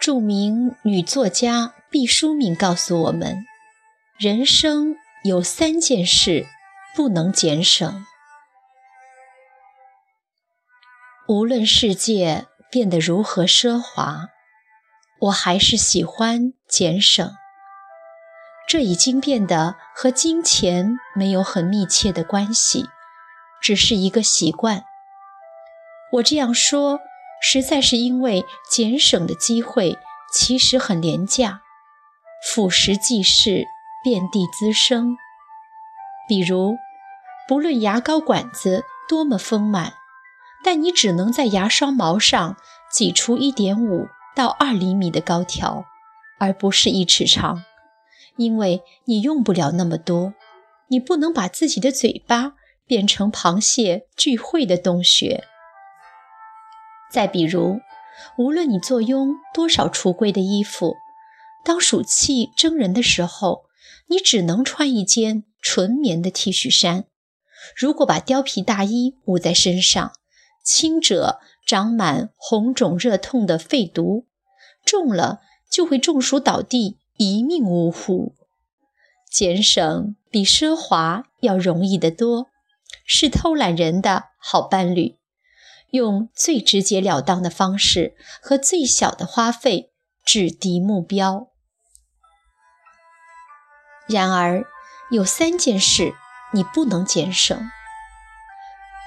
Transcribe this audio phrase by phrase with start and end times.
[0.00, 3.44] 著名女作家毕淑敏告诉我们：
[4.18, 6.46] 人生有三件事
[6.96, 8.06] 不能减省。
[11.28, 14.28] 无论世界变得如何奢华，
[15.18, 17.36] 我还是喜欢减省。
[18.66, 22.86] 这已经变得和金钱没有很密切的关系，
[23.60, 24.82] 只是一个习惯。
[26.12, 27.00] 我这样说。
[27.40, 29.96] 实在是因为俭省的机会
[30.32, 31.62] 其实很廉价，
[32.46, 33.64] 俯拾即是，
[34.04, 35.16] 遍地滋生。
[36.28, 36.76] 比如，
[37.48, 39.94] 不论牙膏管子多么丰满，
[40.62, 42.56] 但你只能在牙刷毛上
[42.92, 45.84] 挤出一点五到二厘米的膏条，
[46.38, 47.64] 而不是一尺长，
[48.36, 50.34] 因为你用不了那么多。
[50.88, 52.54] 你不能把自己的嘴巴
[52.86, 55.44] 变成螃蟹聚会的洞穴。
[57.10, 57.80] 再比如，
[58.38, 60.94] 无论你坐拥多少橱柜的衣服，
[61.64, 63.64] 当暑气蒸人的时候，
[64.06, 67.04] 你只能穿一件纯棉的 T 恤衫。
[67.76, 70.12] 如果把貂皮大衣捂在身上，
[70.64, 74.26] 轻者长满红肿热痛的肺毒，
[74.84, 78.34] 重了就会中暑倒地，一命呜呼。
[79.30, 82.48] 俭省比奢华要容易得多，
[83.04, 85.19] 是偷懒人的好伴侣。
[85.92, 89.92] 用最直截了当的方式和最小的花费
[90.24, 91.48] 制敌目标。
[94.08, 94.64] 然而，
[95.10, 96.14] 有三件事
[96.52, 97.70] 你不能减省。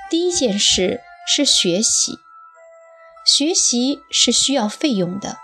[0.10, 2.18] 第一件事是学习，
[3.26, 5.38] 学习是需要费用的。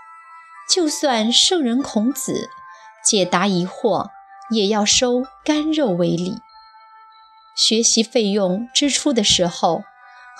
[0.68, 2.48] 就算圣人孔子
[3.04, 4.10] 解答疑惑，
[4.50, 6.38] 也要收干肉为礼。
[7.56, 9.82] 学习费用支出的时候。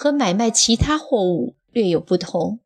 [0.02, 2.60] 和买卖其他货物略有不同，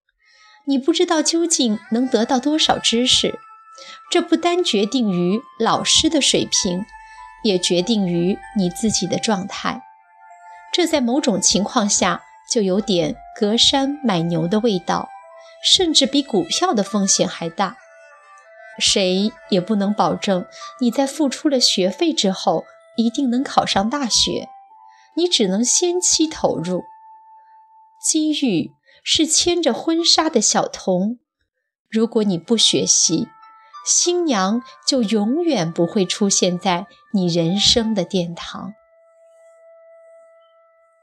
[0.68, 3.40] 你不知道究竟能得到多少知识，
[4.08, 6.84] 这不单决定于老师的水平，
[7.42, 9.82] 也决定于你自己的状态。
[10.72, 15.08] 这在某种情况下就有点隔山买牛的味道，
[15.64, 17.76] 甚至比股票的风险还大。
[18.78, 20.46] 谁也不能保证
[20.80, 22.64] 你在付出了学费之后
[22.96, 24.48] 一定能考上大学，
[25.16, 26.84] 你只能先期投入。
[28.04, 28.70] 机遇
[29.02, 31.18] 是牵着婚纱的小童，
[31.88, 33.28] 如果你不学习，
[33.86, 38.74] 新娘就永远不会出现在你人生的殿堂。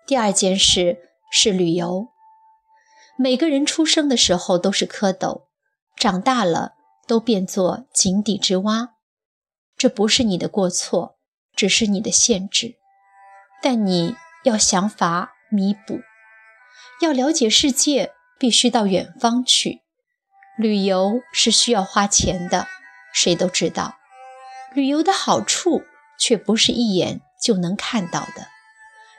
[0.06, 1.00] 第二件事
[1.32, 2.10] 是旅游。
[3.18, 5.46] 每个人出生的时候都是蝌蚪，
[5.96, 6.74] 长大了
[7.08, 8.90] 都变作井底之蛙。
[9.76, 11.18] 这不是你的过错，
[11.56, 12.76] 只是你的限制，
[13.62, 16.00] 但你要想法弥补。
[17.02, 19.82] 要了解世界，必须到远方去。
[20.58, 22.68] 旅游是需要花钱的，
[23.14, 23.96] 谁都知道。
[24.74, 25.84] 旅游的好处
[26.20, 28.48] 却不是一眼就能看到的，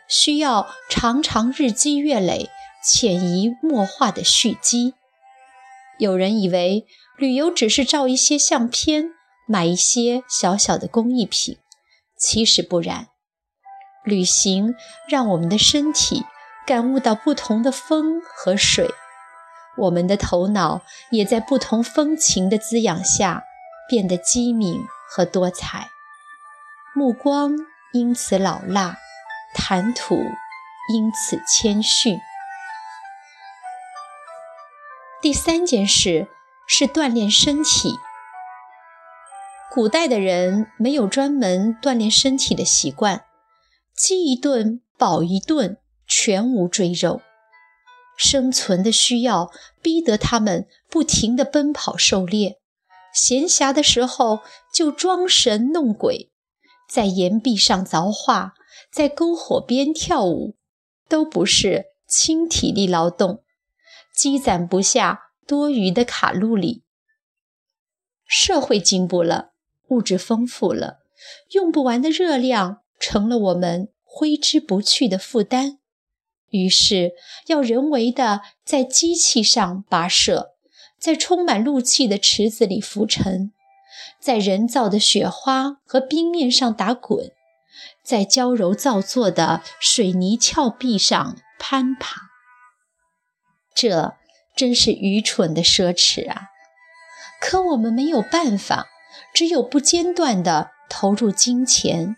[0.09, 2.49] 需要常常日积月累、
[2.85, 4.95] 潜移默化的蓄积。
[5.99, 6.87] 有人以为
[7.19, 9.11] 旅游只是照一些相片，
[9.47, 11.59] 买一些小小的工艺品，
[12.17, 13.09] 其实不然。
[14.05, 14.75] 旅行
[15.09, 16.25] 让我们的身体。
[16.67, 18.89] 感悟到不同的风和水，
[19.77, 23.43] 我们的头脑也在不同风情的滋养下
[23.89, 24.81] 变得机敏
[25.11, 25.89] 和多彩，
[26.95, 27.57] 目光
[27.93, 28.97] 因此老辣，
[29.55, 30.17] 谈吐
[30.93, 32.19] 因此谦逊。
[35.21, 36.29] 第三件事
[36.67, 37.95] 是锻炼身体。
[39.71, 43.25] 古代的人没有专门锻炼身体的习惯，
[43.97, 45.79] 饥一顿饱一顿。
[46.15, 47.23] 全无赘肉，
[48.19, 49.51] 生存的需要
[49.81, 52.61] 逼得他们不停地奔跑狩猎，
[53.15, 54.41] 闲暇的时候
[54.75, 56.31] 就装神弄鬼，
[56.87, 58.53] 在岩壁上凿画，
[58.93, 60.55] 在篝火边跳舞，
[61.09, 63.43] 都不是轻体力劳动，
[64.15, 66.85] 积攒不下多余的卡路里。
[68.27, 69.53] 社会进步了，
[69.89, 70.99] 物质丰富了，
[71.53, 75.79] 用不完的热量成了我们挥之不去的负担。
[76.53, 77.13] 于是，
[77.49, 80.53] 要人为的在机器上跋涉，
[80.99, 83.53] 在充满氯气的池子里浮沉，
[84.21, 87.33] 在人造的雪花和冰面上打滚，
[88.05, 92.29] 在娇柔造作的水泥峭壁上攀爬。
[93.75, 94.15] 这
[94.55, 96.49] 真是愚蠢的奢侈啊！
[97.41, 98.89] 可我们没有办法，
[99.33, 102.15] 只有不间断地投入金钱，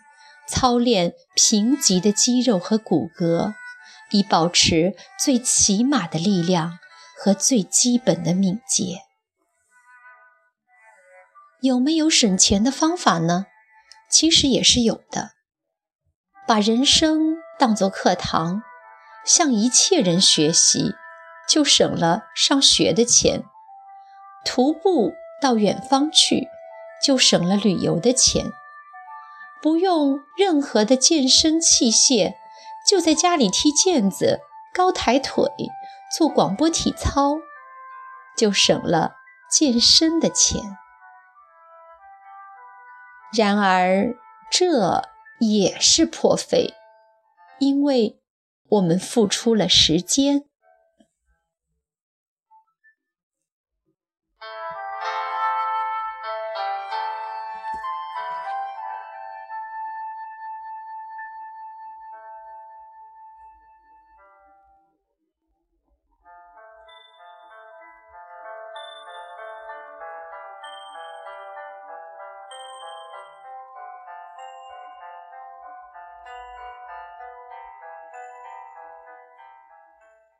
[0.49, 3.55] 操练贫瘠的肌肉和骨骼。
[4.15, 6.79] 以保持最起码的力量
[7.19, 9.01] 和最基本的敏捷。
[11.61, 13.47] 有没有省钱的方法呢？
[14.09, 15.33] 其实也是有的。
[16.47, 18.63] 把人生当作课堂，
[19.25, 20.95] 向一切人学习，
[21.49, 23.41] 就省了上学的钱；
[24.45, 26.47] 徒步到远方去，
[27.03, 28.53] 就省了旅游的钱；
[29.61, 32.35] 不用任何的健身器械，
[32.87, 34.41] 就在家里踢毽子、
[34.75, 35.45] 高抬腿、
[36.17, 37.37] 做广播体操，
[38.37, 39.15] 就省了
[39.51, 40.61] 健身的钱。
[43.37, 44.15] 然而，
[44.51, 45.03] 这
[45.41, 46.75] 也是破费，
[47.59, 48.21] 因为
[48.69, 50.45] 我们付出了时间。